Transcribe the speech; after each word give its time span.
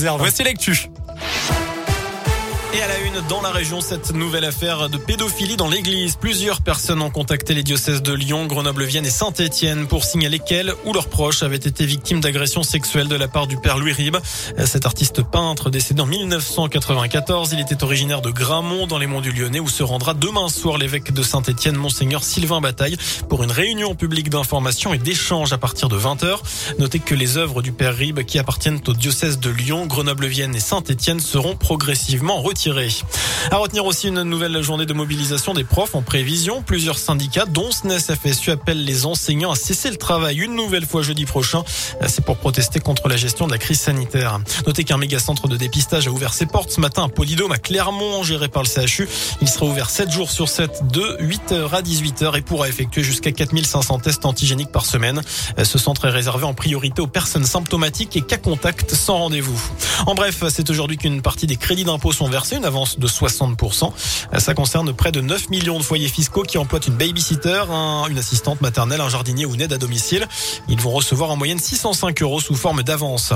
Voici 0.00 0.44
l'actu. 0.44 0.90
Et 2.74 2.82
à 2.82 2.86
la 2.86 2.98
une, 2.98 3.26
dans 3.30 3.40
la 3.40 3.50
région, 3.50 3.80
cette 3.80 4.12
nouvelle 4.12 4.44
affaire 4.44 4.90
de 4.90 4.98
pédophilie 4.98 5.56
dans 5.56 5.68
l'église. 5.68 6.16
Plusieurs 6.16 6.60
personnes 6.60 7.00
ont 7.00 7.08
contacté 7.08 7.54
les 7.54 7.62
diocèses 7.62 8.02
de 8.02 8.12
Lyon, 8.12 8.44
Grenoble, 8.44 8.84
Vienne 8.84 9.06
et 9.06 9.10
Saint-Étienne 9.10 9.86
pour 9.86 10.04
signaler 10.04 10.38
qu'elles 10.38 10.74
ou 10.84 10.92
leurs 10.92 11.08
proches 11.08 11.42
avaient 11.42 11.56
été 11.56 11.86
victimes 11.86 12.20
d'agressions 12.20 12.62
sexuelles 12.62 13.08
de 13.08 13.16
la 13.16 13.26
part 13.26 13.46
du 13.46 13.56
père 13.56 13.78
Louis 13.78 13.94
Ribes. 13.94 14.18
Cet 14.66 14.84
artiste 14.84 15.22
peintre 15.22 15.70
décédé 15.70 16.02
en 16.02 16.06
1994, 16.06 17.52
il 17.54 17.60
était 17.60 17.82
originaire 17.82 18.20
de 18.20 18.30
Gramont 18.30 18.86
dans 18.86 18.98
les 18.98 19.06
monts 19.06 19.22
du 19.22 19.32
Lyonnais 19.32 19.60
où 19.60 19.68
se 19.68 19.82
rendra 19.82 20.12
demain 20.12 20.50
soir 20.50 20.76
l'évêque 20.76 21.14
de 21.14 21.22
Saint-Étienne, 21.22 21.76
Monseigneur 21.76 22.22
Sylvain 22.22 22.60
Bataille, 22.60 22.98
pour 23.30 23.42
une 23.44 23.50
réunion 23.50 23.94
publique 23.94 24.28
d'information 24.28 24.92
et 24.92 24.98
d'échange 24.98 25.54
à 25.54 25.58
partir 25.58 25.88
de 25.88 25.98
20h. 25.98 26.36
Notez 26.78 26.98
que 26.98 27.14
les 27.14 27.38
œuvres 27.38 27.62
du 27.62 27.72
père 27.72 27.96
Ribes 27.96 28.24
qui 28.24 28.38
appartiennent 28.38 28.80
aux 28.86 28.92
diocèses 28.92 29.38
de 29.38 29.48
Lyon, 29.48 29.86
Grenoble, 29.86 30.26
Vienne 30.26 30.54
et 30.54 30.60
Saint-Étienne 30.60 31.20
seront 31.20 31.56
progressivement 31.56 32.42
retirées 32.42 32.57
tiré. 32.58 32.88
À 33.52 33.56
retenir 33.58 33.86
aussi 33.86 34.08
une 34.08 34.24
nouvelle 34.24 34.60
journée 34.62 34.84
de 34.84 34.92
mobilisation 34.92 35.54
des 35.54 35.62
profs 35.62 35.94
en 35.94 36.02
prévision. 36.02 36.60
Plusieurs 36.60 36.98
syndicats, 36.98 37.44
dont 37.46 37.70
SNES 37.70 38.00
FSU, 38.00 38.50
appellent 38.50 38.84
les 38.84 39.06
enseignants 39.06 39.52
à 39.52 39.54
cesser 39.54 39.90
le 39.90 39.96
travail 39.96 40.38
une 40.38 40.56
nouvelle 40.56 40.84
fois 40.84 41.02
jeudi 41.02 41.24
prochain. 41.24 41.62
C'est 42.08 42.24
pour 42.24 42.36
protester 42.36 42.80
contre 42.80 43.06
la 43.08 43.16
gestion 43.16 43.46
de 43.46 43.52
la 43.52 43.58
crise 43.58 43.78
sanitaire. 43.78 44.40
Notez 44.66 44.82
qu'un 44.82 44.96
méga 44.96 45.20
centre 45.20 45.46
de 45.46 45.56
dépistage 45.56 46.08
a 46.08 46.10
ouvert 46.10 46.34
ses 46.34 46.46
portes 46.46 46.72
ce 46.72 46.80
matin 46.80 47.04
à 47.04 47.08
Polydôme 47.08 47.52
à 47.52 47.58
Clermont, 47.58 48.24
géré 48.24 48.48
par 48.48 48.64
le 48.64 48.68
CHU. 48.68 49.08
Il 49.40 49.48
sera 49.48 49.66
ouvert 49.66 49.88
7 49.88 50.10
jours 50.10 50.32
sur 50.32 50.48
7 50.48 50.88
de 50.90 51.16
8h 51.20 51.70
à 51.70 51.80
18h 51.80 52.36
et 52.36 52.42
pourra 52.42 52.68
effectuer 52.68 53.04
jusqu'à 53.04 53.30
4500 53.30 54.00
tests 54.00 54.26
antigéniques 54.26 54.72
par 54.72 54.84
semaine. 54.84 55.22
Ce 55.62 55.78
centre 55.78 56.06
est 56.06 56.10
réservé 56.10 56.44
en 56.44 56.54
priorité 56.54 57.02
aux 57.02 57.06
personnes 57.06 57.46
symptomatiques 57.46 58.16
et 58.16 58.22
cas 58.22 58.36
contact 58.36 58.96
sans 58.96 59.18
rendez-vous. 59.18 59.62
En 60.06 60.16
bref, 60.16 60.42
c'est 60.48 60.68
aujourd'hui 60.70 60.96
qu'une 60.96 61.22
partie 61.22 61.46
des 61.46 61.56
crédits 61.56 61.84
d'impôt 61.84 62.10
sont 62.10 62.28
versés 62.28 62.47
une 62.56 62.64
avance 62.64 62.98
de 62.98 63.06
60%. 63.06 63.92
Ça 64.38 64.54
concerne 64.54 64.92
près 64.92 65.12
de 65.12 65.20
9 65.20 65.50
millions 65.50 65.78
de 65.78 65.84
foyers 65.84 66.08
fiscaux 66.08 66.42
qui 66.42 66.58
emploient 66.58 66.80
une 66.86 66.94
babysitter, 66.94 67.62
une 68.10 68.18
assistante 68.18 68.60
maternelle, 68.60 69.00
un 69.00 69.08
jardinier 69.08 69.46
ou 69.46 69.54
une 69.54 69.60
aide 69.60 69.72
à 69.72 69.78
domicile. 69.78 70.26
Ils 70.68 70.80
vont 70.80 70.90
recevoir 70.90 71.30
en 71.30 71.36
moyenne 71.36 71.58
605 71.58 72.22
euros 72.22 72.40
sous 72.40 72.54
forme 72.54 72.82
d'avance. 72.82 73.32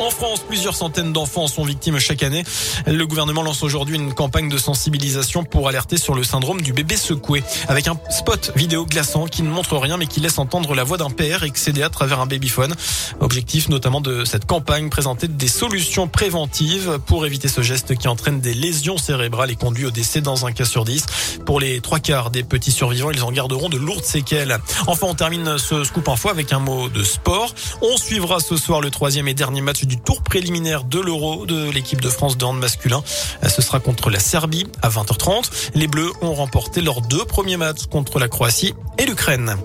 En 0.00 0.10
France, 0.10 0.40
plusieurs 0.40 0.74
centaines 0.74 1.12
d'enfants 1.12 1.46
sont 1.46 1.64
victimes 1.64 1.98
chaque 1.98 2.24
année. 2.24 2.44
Le 2.86 3.06
gouvernement 3.06 3.42
lance 3.42 3.62
aujourd'hui 3.62 3.96
une 3.96 4.12
campagne 4.12 4.48
de 4.48 4.58
sensibilisation 4.58 5.44
pour 5.44 5.68
alerter 5.68 5.96
sur 5.96 6.14
le 6.14 6.24
syndrome 6.24 6.60
du 6.62 6.72
bébé 6.72 6.96
secoué, 6.96 7.44
avec 7.68 7.86
un 7.86 7.96
spot 8.10 8.52
vidéo 8.56 8.86
glaçant 8.86 9.26
qui 9.26 9.42
ne 9.42 9.48
montre 9.48 9.76
rien 9.78 9.96
mais 9.96 10.06
qui 10.06 10.18
laisse 10.18 10.38
entendre 10.38 10.74
la 10.74 10.82
voix 10.82 10.96
d'un 10.96 11.10
père 11.10 11.44
excédé 11.44 11.82
à 11.82 11.90
travers 11.90 12.20
un 12.20 12.26
babyphone. 12.26 12.74
Objectif 13.20 13.68
notamment 13.68 14.00
de 14.00 14.24
cette 14.24 14.46
campagne, 14.46 14.90
présenter 14.90 15.28
des 15.28 15.48
solutions 15.48 16.08
préventives 16.08 16.98
pour 17.06 17.24
éviter 17.24 17.46
ce 17.46 17.62
geste 17.62 17.96
qui 17.96 18.08
entraîne 18.08 18.40
des 18.40 18.54
lésions 18.54 18.98
cérébrales 18.98 19.52
et 19.52 19.56
conduit 19.56 19.86
au 19.86 19.90
décès 19.92 20.20
dans 20.20 20.44
un 20.44 20.52
cas 20.52 20.64
sur 20.64 20.84
dix. 20.84 21.06
Pour 21.46 21.60
les 21.60 21.80
trois 21.80 22.00
quarts 22.00 22.30
des 22.30 22.42
petits 22.42 22.72
survivants, 22.72 23.12
ils 23.12 23.22
en 23.22 23.30
garderont 23.30 23.68
de 23.68 23.76
lourdes 23.76 24.04
séquelles. 24.04 24.58
Enfin, 24.88 25.06
on 25.08 25.14
termine 25.14 25.56
ce 25.56 25.84
scoop 25.84 26.08
info 26.08 26.30
avec 26.30 26.52
un 26.52 26.58
mot 26.58 26.88
de 26.88 27.04
sport. 27.04 27.54
On 27.80 27.96
suivra 27.96 28.40
ce 28.40 28.56
soir 28.56 28.80
le 28.80 28.90
troisième 28.90 29.28
et 29.28 29.34
dernier 29.34 29.60
match 29.60 29.83
du 29.86 29.98
tour 29.98 30.22
préliminaire 30.22 30.84
de 30.84 31.00
l'Euro 31.00 31.46
de 31.46 31.70
l'équipe 31.70 32.00
de 32.00 32.08
France 32.08 32.36
de 32.36 32.44
hand 32.44 32.58
masculin. 32.58 33.02
Ce 33.46 33.62
sera 33.62 33.80
contre 33.80 34.10
la 34.10 34.18
Serbie 34.18 34.66
à 34.82 34.88
20h30. 34.88 35.50
Les 35.74 35.86
Bleus 35.86 36.12
ont 36.22 36.34
remporté 36.34 36.80
leurs 36.80 37.00
deux 37.00 37.24
premiers 37.24 37.56
matchs 37.56 37.86
contre 37.90 38.18
la 38.18 38.28
Croatie 38.28 38.74
et 38.98 39.06
l'Ukraine. 39.06 39.56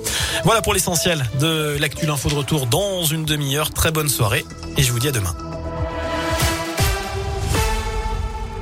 Voilà 0.43 0.61
pour 0.61 0.73
l'essentiel 0.73 1.25
de 1.39 1.77
l'actu 1.79 2.05
l'info 2.05 2.29
de 2.29 2.35
retour 2.35 2.65
dans 2.65 3.03
une 3.03 3.25
demi-heure. 3.25 3.71
Très 3.71 3.91
bonne 3.91 4.09
soirée 4.09 4.45
et 4.77 4.83
je 4.83 4.91
vous 4.91 4.99
dis 4.99 5.07
à 5.07 5.11
demain. 5.11 5.35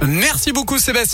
Merci 0.02 0.52
beaucoup 0.52 0.78
Sébastien. 0.78 1.06